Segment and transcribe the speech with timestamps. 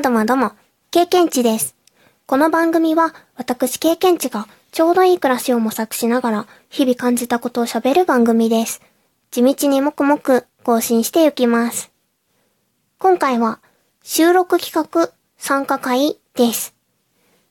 [0.00, 0.52] もどもども、
[0.90, 1.76] 経験値です。
[2.24, 8.80] この番組は、私経験値がちょうどいい暮らしを模索しながら、日々感じたことを喋る番組です。
[9.30, 11.90] 地道にもくもく更新していきます。
[12.98, 13.60] 今回は、
[14.02, 16.74] 収録企画参加会です。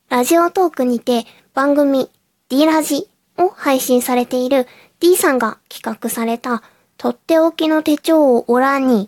[0.09, 2.09] ラジオトークにて番組
[2.50, 3.07] D ラジ
[3.38, 4.66] を配信されている
[5.00, 6.63] D さんが企画された
[6.97, 9.07] とっておきの手帳をオラに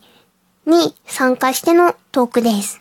[0.68, 2.81] に参加してのトークです。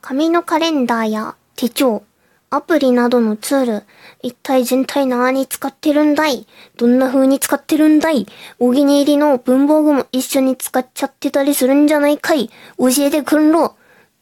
[0.00, 2.02] 紙のカレンダーや手帳、
[2.48, 3.82] アプリなどのツール、
[4.22, 6.46] 一体全体何に使ってるんだい？
[6.76, 8.26] どんな風に使ってるんだい？
[8.58, 12.48] お気に入りの文房具も一緒に使っちゃってたりするんじゃないかい？
[12.78, 13.76] 教えてくんろ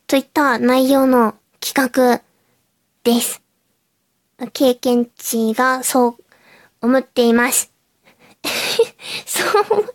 [0.06, 2.22] といった内容の企画
[3.04, 3.42] です。
[4.52, 6.16] 経験値がそう
[6.82, 7.72] 思っています。
[9.26, 9.94] そう、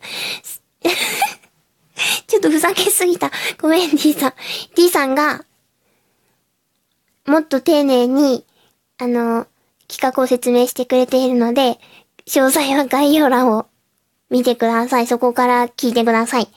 [2.28, 3.32] ちょっとふざけすぎた。
[3.62, 4.34] ごめん、D さん。
[4.76, 5.46] D さんが、
[7.26, 8.46] もっと丁寧に、
[8.98, 9.48] あの、
[9.88, 11.80] 企画を説明してくれているので、
[12.26, 13.68] 詳細は概要欄を
[14.30, 15.08] 見てください。
[15.08, 16.48] そこから聞いてください。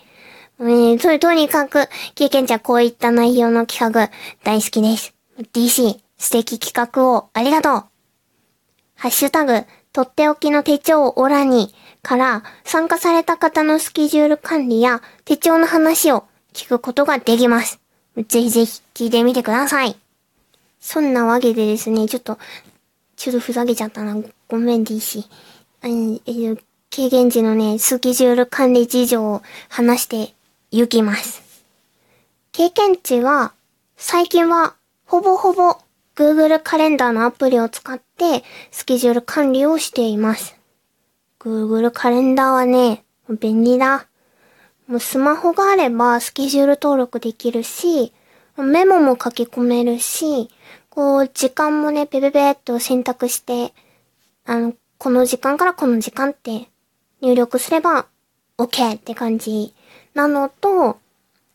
[0.58, 4.10] えー、と、とにかく、経験者こういった内容の企画
[4.42, 5.14] 大好きです。
[5.52, 7.72] DC、素敵企画をありがとう。
[8.94, 17.80] ハッシュタグ、とっておきの手帳オラにから参加された方のスケジュール管理や手帳の話を聞くことができます。
[18.28, 19.96] ぜひぜひ聞いてみてください。
[20.80, 22.38] そんなわけでですね、ちょっと、
[23.16, 24.16] ちょっとふざけちゃったな。
[24.48, 25.24] ごめん DC。
[25.82, 30.34] えーえー経験時のね、スケジュール管理事情を話して
[30.70, 31.42] 行きます。
[32.52, 33.52] 経験値は、
[33.98, 35.76] 最近は、ほぼほぼ、
[36.14, 40.56] Google カレンダーのアプリを使って、スケジュール管理をしています。
[41.38, 44.06] Google カレンダーはね、便利だ。
[44.86, 48.14] もうスマホがあれば、スケジュール登録できるし、
[48.62, 50.48] メモも書き込めるし、
[50.88, 53.74] こう、時間もね、ペペペっと選択して、
[54.44, 56.68] あの、この時間からこの時間って
[57.20, 58.06] 入力すれば
[58.56, 59.74] OK って感じ
[60.14, 60.98] なのと、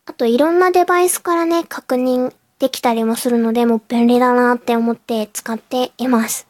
[0.06, 6.46] あといろんなデバイスからね、確認できたりもするので、もう便利だなって思って使っています。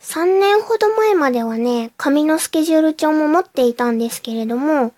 [0.00, 4.92] 3年ほど前まではね、紙のスケジュール帳も持っていたんですけれども、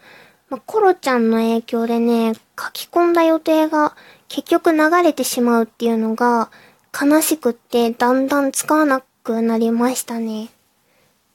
[0.52, 3.96] まあ、コロちゃんの影響でね、書き込んだ予定が
[4.28, 6.50] 結局流れてしまうっていうのが
[6.92, 10.50] 悲しくってだんだん使わなくなりましたね。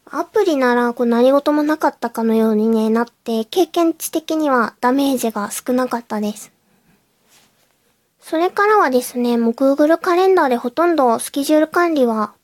[0.05, 6.51] アプリならこう何事もなかったかのようにね、なって経験値的にはダメージが少なかったです。
[8.19, 12.35] それからはですね、もう Google カレンダーでほとんどスケジュール管理は、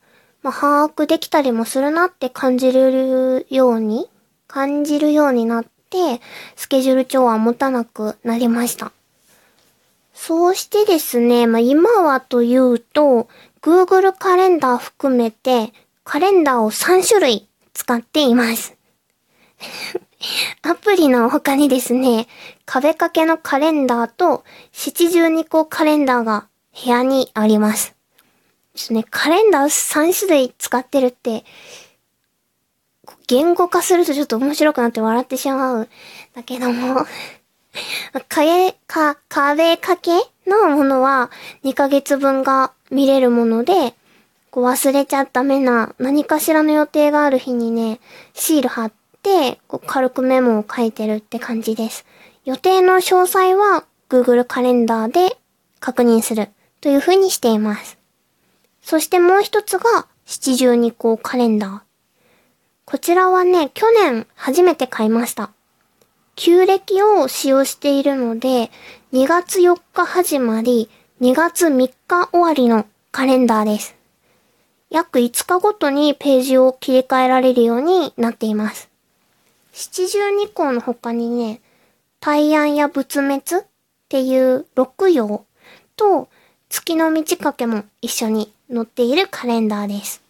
[0.42, 4.10] まあ、把握できたりもするなって感じるように、
[4.48, 6.22] 感じるようになって、
[6.56, 8.92] スケジュール帳は持たなくなりました。
[10.16, 13.28] そうしてですね、まあ、今はというと、
[13.62, 15.72] Google カレンダー含めて、
[16.04, 18.76] カレンダーを3種類使っています。
[20.64, 22.28] アプリの他にですね、
[22.66, 26.48] 壁掛けのカレンダーと七十二個カレンダーが
[26.84, 27.96] 部屋にあります。
[28.74, 31.44] ですね、カレンダー3種類使ってるって、
[33.28, 35.90] 言語化するとちょっと面白くなって笑ってしまう。
[36.34, 37.06] だけども、
[38.30, 40.12] 壁、か、壁掛け
[40.50, 41.32] のものは
[41.64, 43.96] 2ヶ月分が見れるもので、
[44.52, 48.00] こう忘れちゃダメな何かしらの予定がある日にね、
[48.34, 48.92] シール貼っ
[49.24, 52.06] て、こう軽くメモを書いてるって感じです。
[52.46, 55.38] 予定の詳細は Google カレンダーで
[55.80, 56.50] 確認する
[56.82, 57.98] という風にしています。
[58.82, 61.93] そしてもう一つが七十二項カレンダー。
[62.94, 65.50] こちらはね、去年初めて買いました。
[66.36, 68.70] 旧暦を使用しているので、
[69.14, 73.96] 2月4日始まり、2月3日終わりのカレンダーです。
[74.92, 78.92] 約5日ごとにページを切り替えられるようになっています。
[79.72, 81.62] 七十二項の他にね、
[82.20, 83.42] 大安や仏滅っ
[84.08, 85.48] ていう六曜
[85.96, 86.30] と
[86.70, 90.23] 月の満ち欠けも一緒に載っているカレンダーです。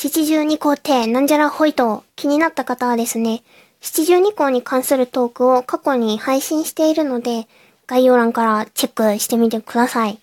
[0.00, 3.42] 七十二項ってなんじゃらほいと気になった方はですね、
[3.80, 7.48] 七十二項に関するトークを過去に配信しているので、
[7.88, 10.20] 概要欄からチェックしてみてください。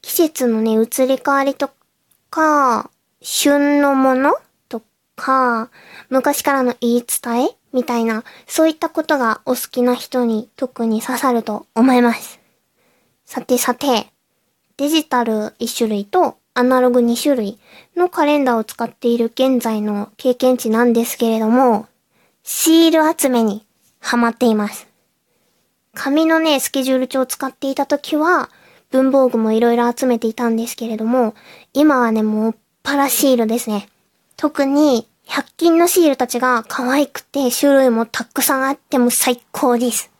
[0.00, 1.70] 季節のね、移り変わりと
[2.30, 2.88] か、
[3.20, 4.36] 旬のもの
[4.70, 4.80] と
[5.16, 5.68] か、
[6.08, 12.40] 昔からの言い伝えみたいな、そういったことがお好きな人に特に刺さると思います。
[13.26, 14.06] さてさて、
[14.78, 17.58] デジタル1種類とアナログ2種類
[17.96, 21.86] のカレンダーを使っている現在の経験値なんですけれども、
[22.42, 23.64] シール集めに
[24.00, 24.88] ハマっています。
[25.94, 28.50] 紙のね、スケジュール帳を使っていた時は、
[28.90, 31.34] 文房具もいろいろ集めていたんですけれども、
[31.72, 33.88] 今はね、もうパラシールですね。
[34.36, 40.10] 特に、100均のシールたちが可愛くて種類もたくさんあっても最高です。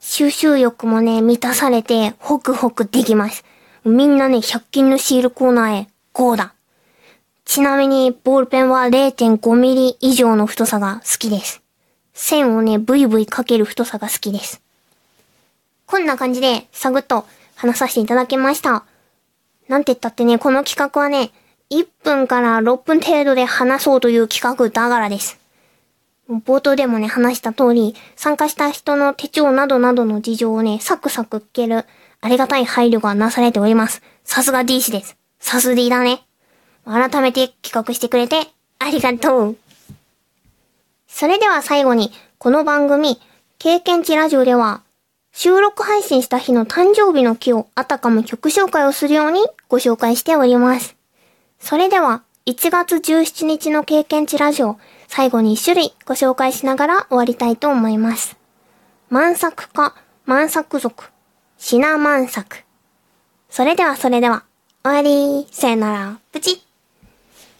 [0.00, 3.44] 収集欲もね、満たされて、ホクホクできます。
[3.88, 6.54] みんなね、100均のシールコーナーへ、GO だ。
[7.44, 11.62] ちなみに、ボールペンは0.5ミリ以上の太さが好きです。
[12.12, 14.60] 線をね、ブイブイかける太さが好きです。
[15.86, 18.82] こんな感じで、サグッと話させていただきました。
[19.68, 21.30] なんて言ったってね、この企画はね、
[21.70, 25.38] 1分から6分程度で話そうという企画だからです。
[26.28, 31.84] 冒頭でもね、話した通り、参加した人の手帳などなどの事情をね、サクサク聞ける、
[32.20, 34.02] ありがたい配慮がなされております。
[34.24, 35.16] さすが D 氏です。
[35.38, 36.22] さす D だね。
[36.84, 39.56] 改めて企画してくれて、ありがとう。
[41.06, 43.20] それでは最後に、この番組、
[43.58, 44.82] 経験値ラジオでは、
[45.32, 50.96] 収録配信した日の誕生日の木をあたかも曲紹介をするようにご紹介しております。
[51.60, 58.36] それでは、1月17日の経験値ラジオ、最後に1種類ご紹介しながら終わりたいと思います。
[59.08, 59.94] 満作か、
[60.24, 61.10] 満作族、
[61.58, 62.64] 品満作。
[63.48, 64.44] それではそれでは、
[64.84, 66.65] 終わり、さよなら、プチッ。